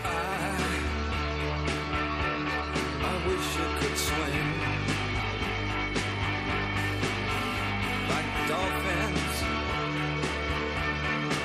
I 0.00 0.28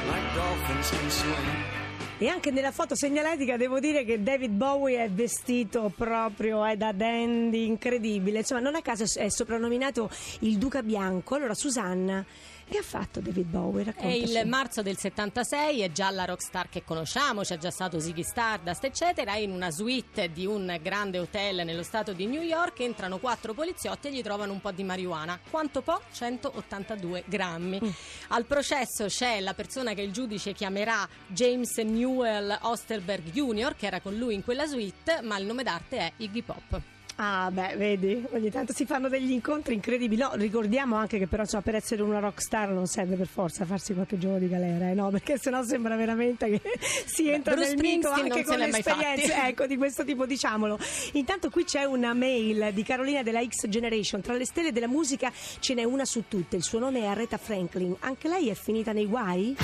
I 0.06 0.36
dolphins 0.36 0.92
can 0.92 1.10
swim. 1.10 1.83
E 2.20 2.28
anche 2.28 2.52
nella 2.52 2.72
foto 2.72 2.96
segnaletica 2.96 3.58
devo 3.58 3.80
dire 3.80 4.06
che 4.06 4.22
David 4.22 4.52
Bowie 4.52 5.04
è 5.04 5.10
vestito 5.10 5.92
proprio, 5.94 6.64
è 6.64 6.78
da 6.78 6.92
dandy 6.92 7.66
incredibile. 7.66 8.40
Insomma, 8.40 8.62
non 8.62 8.76
a 8.76 8.82
caso 8.82 9.04
è 9.20 9.30
soprannominato 9.30 10.10
il 10.40 10.58
Duca 10.58 10.84
Bianco. 10.84 11.36
Allora, 11.36 11.54
Susanna, 11.54 12.24
che 12.70 12.78
ha 12.78 12.84
fatto 12.84 13.20
David 13.20 13.48
Bowie? 13.48 13.94
È 13.96 14.08
il 14.08 14.44
marzo 14.48 14.82
del 14.82 14.98
76, 14.98 15.82
è 15.82 15.92
già 15.92 16.10
la 16.10 16.26
rockstar 16.26 16.70
che 16.70 16.84
conosciamo, 16.84 17.42
c'è 17.42 17.58
già 17.58 17.72
stato 17.72 18.00
Ziggy 18.00 18.24
Stardust, 18.24 18.84
eccetera. 18.84 19.36
In 19.36 19.52
una 19.52 19.72
suite 19.72 20.32
di 20.32 20.46
un 20.46 20.78
grande 20.82 21.20
hotel 21.20 21.64
nello 21.66 21.84
stato 21.84 22.14
di 22.14 22.26
New 22.26 22.42
York. 22.42 22.80
Entrano 22.80 23.18
quattro 23.20 23.54
poliziotti 23.54 24.08
e 24.08 24.14
gli 24.14 24.22
trovano 24.22 24.54
un 24.54 24.62
po' 24.62 24.72
di 24.72 24.84
marijuana. 24.84 25.40
Quanto 25.50 25.82
po'? 25.82 26.02
182 26.12 27.24
grammi. 27.26 27.80
Mm. 27.84 27.90
Al 28.30 28.46
processo 28.46 29.06
c'è 29.06 29.40
la 29.40 29.54
persona 29.54 29.94
che 29.94 30.02
il 30.02 30.12
giudice 30.12 30.54
chiamerà 30.54 31.08
James 31.28 31.78
Newell 31.78 32.58
Osterberg 32.62 33.32
Jr., 33.32 33.76
che 33.76 33.86
era 33.86 34.02
con 34.02 34.16
lui 34.16 34.34
in 34.34 34.44
quella 34.44 34.68
suite, 34.68 35.22
ma 35.22 35.38
il 35.38 35.46
nome 35.46 35.64
d'arte 35.64 35.98
è 35.98 36.12
Iggy 36.18 36.42
Pop. 36.42 36.93
Ah, 37.18 37.50
beh, 37.52 37.76
vedi, 37.78 38.26
ogni 38.32 38.50
tanto 38.50 38.74
si 38.74 38.86
fanno 38.86 39.08
degli 39.08 39.32
incontri 39.32 39.76
incredibili. 39.76 40.20
No, 40.22 40.32
ricordiamo 40.34 40.96
anche 40.96 41.20
che 41.20 41.28
però 41.28 41.44
insomma, 41.44 41.62
per 41.62 41.76
essere 41.76 42.02
una 42.02 42.20
rockstar 42.20 42.70
non 42.70 42.88
serve 42.88 43.16
per 43.16 43.28
forza 43.28 43.66
farsi 43.66 43.94
qualche 43.94 44.18
giorno 44.18 44.40
di 44.40 44.50
galera, 44.50 44.90
eh, 44.90 44.94
no? 44.96 45.10
Perché 45.10 45.38
sennò 45.38 45.64
sembra 45.64 45.96
veramente 45.96 46.50
che 46.50 46.62
si 47.06 47.30
entra 47.30 47.54
Bruce 47.54 47.76
nel 47.76 47.80
mito 47.82 48.10
anche 48.10 48.44
con 48.44 48.58
mai 48.58 48.70
esperienze 48.70 49.34
ecco, 49.46 49.68
di 49.68 49.78
questo 49.78 50.04
tipo, 50.04 50.26
diciamolo. 50.26 50.80
Intanto 51.14 51.52
qui 51.52 51.66
c'è 51.66 51.84
una 51.84 52.14
mail 52.14 52.72
di 52.74 52.84
Carolina 52.84 53.22
della 53.22 53.44
X 53.46 53.68
Generation. 53.68 54.22
Tra 54.22 54.34
le 54.34 54.46
stelle 54.46 54.72
della 54.72 54.88
musica 54.88 55.32
ce 55.60 55.76
n'è 55.76 55.84
una 55.84 56.06
su 56.06 56.24
tutte. 56.28 56.56
Il 56.56 56.64
suo 56.64 56.80
nome 56.80 57.02
è 57.02 57.06
Aretha 57.06 57.38
Franklin. 57.38 57.96
Anche 58.00 58.28
lei 58.28 58.50
è 58.50 58.56
finita 58.56 58.92
nei 58.92 59.06
guai? 59.06 59.56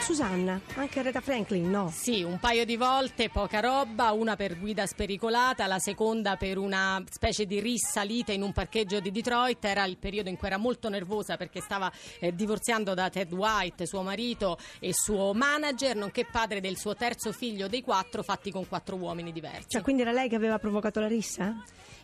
Susanna, 0.00 0.60
anche 0.74 1.00
Aretha 1.00 1.20
Franklin, 1.20 1.70
no? 1.70 1.90
Sì, 1.94 2.22
un 2.22 2.38
paio 2.38 2.64
di 2.64 2.76
volte, 2.76 3.28
poca 3.30 3.60
roba, 3.60 4.12
una 4.12 4.36
per 4.36 4.58
guida 4.58 4.86
spericolata, 4.86 5.66
la 5.66 5.78
seconda 5.78 6.36
per 6.36 6.58
una 6.58 7.02
specie 7.10 7.46
di 7.46 7.60
rissalita 7.60 8.32
in 8.32 8.42
un 8.42 8.52
parcheggio 8.52 9.00
di 9.00 9.10
Detroit, 9.10 9.64
era 9.64 9.84
il 9.84 9.98
periodo 9.98 10.28
in 10.28 10.36
cui 10.36 10.48
era 10.48 10.56
molto 10.56 10.88
nervosa 10.88 11.36
perché 11.36 11.60
stava 11.60 11.90
eh, 12.18 12.34
divorziando 12.34 12.94
da 12.94 13.08
Ted 13.08 13.32
White, 13.32 13.86
suo 13.86 14.02
marito 14.02 14.58
e 14.78 14.92
suo 14.92 15.32
manager, 15.32 15.96
nonché 15.96 16.24
padre 16.24 16.60
del 16.60 16.76
suo 16.76 16.94
terzo 16.94 17.32
figlio 17.32 17.68
dei 17.68 17.82
quattro 17.82 18.22
fatti 18.22 18.50
con 18.50 18.66
quattro 18.66 18.96
uomini 18.96 19.32
diversi. 19.32 19.68
Cioè, 19.68 19.82
quindi 19.82 20.02
era 20.02 20.12
lei 20.12 20.28
che 20.28 20.36
aveva 20.36 20.58
provocato 20.58 21.00
la 21.00 21.08
rissa? 21.08 21.54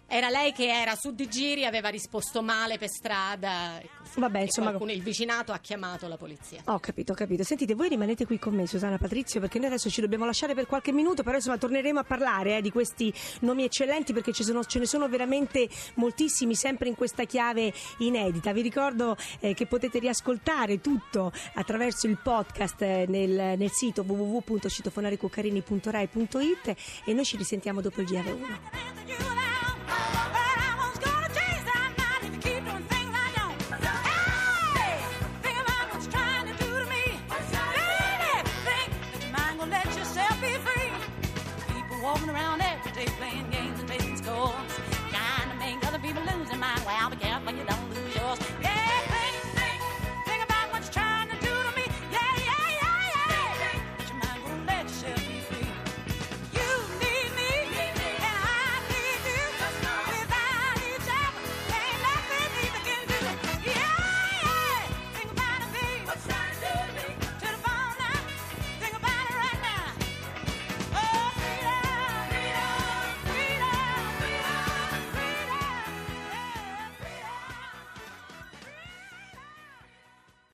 Era 0.09 0.29
lei 0.29 0.53
che 0.53 0.69
era 0.69 0.95
su 0.95 1.13
di 1.15 1.29
giri, 1.29 1.65
aveva 1.65 1.89
risposto 1.89 2.41
male 2.43 2.79
per 2.79 2.89
strada. 2.89 3.81
Vabbè, 4.15 4.41
insomma- 4.43 4.69
qualcuno- 4.69 4.93
il 4.93 5.03
vicinato 5.03 5.51
ha 5.53 5.59
chiamato 5.59 6.07
la 6.07 6.17
polizia. 6.17 6.61
Ho 6.67 6.79
capito, 6.79 7.11
ho 7.13 7.17
capito. 7.17 7.43
Sentite, 7.43 7.75
voi 7.75 7.89
rimanete 7.89 8.25
qui 8.25 8.39
con 8.39 8.55
me, 8.55 8.69
Susanna 8.69 8.99
Patrizio, 8.99 9.41
perché 9.41 9.59
noi 9.59 9.67
adesso 9.67 9.91
ci 9.91 10.01
dobbiamo 10.01 10.25
lasciare 10.25 10.55
per 10.55 10.67
qualche 10.67 10.93
minuto, 10.93 11.25
però 11.25 11.35
insomma 11.37 11.59
torneremo 11.59 11.99
a 11.99 12.05
parlare 12.05 12.59
eh, 12.59 12.63
di 12.63 12.71
questi 12.71 13.13
nomi 13.41 13.65
eccellenti 13.65 14.13
perché 14.13 14.33
sono- 14.33 14.65
ce 14.65 14.79
ne 14.79 14.87
sono 14.87 15.09
veramente 15.09 15.69
moltissimi, 15.95 16.55
sempre 16.55 16.87
in 16.89 16.95
questa 16.95 17.25
chiave 17.25 17.73
inedita. 17.99 18.53
Vi 18.53 18.63
ricordo 18.63 19.17
eh, 19.41 19.55
che 19.55 19.67
potete 19.67 19.99
riascoltare 19.99 20.81
tutto 20.81 21.33
attraverso 21.55 22.07
il 22.07 22.17
podcast 22.23 22.81
eh, 22.83 23.07
nel, 23.09 23.59
nel 23.59 23.71
sito 23.73 24.05
www.citofonaricuccarini.rai.it 24.07 26.75
e 27.05 27.13
noi 27.13 27.25
ci 27.25 27.37
risentiamo 27.37 27.81
dopo 27.81 28.01
il 28.01 28.07
GR1. 28.07 28.25
You 29.07 29.17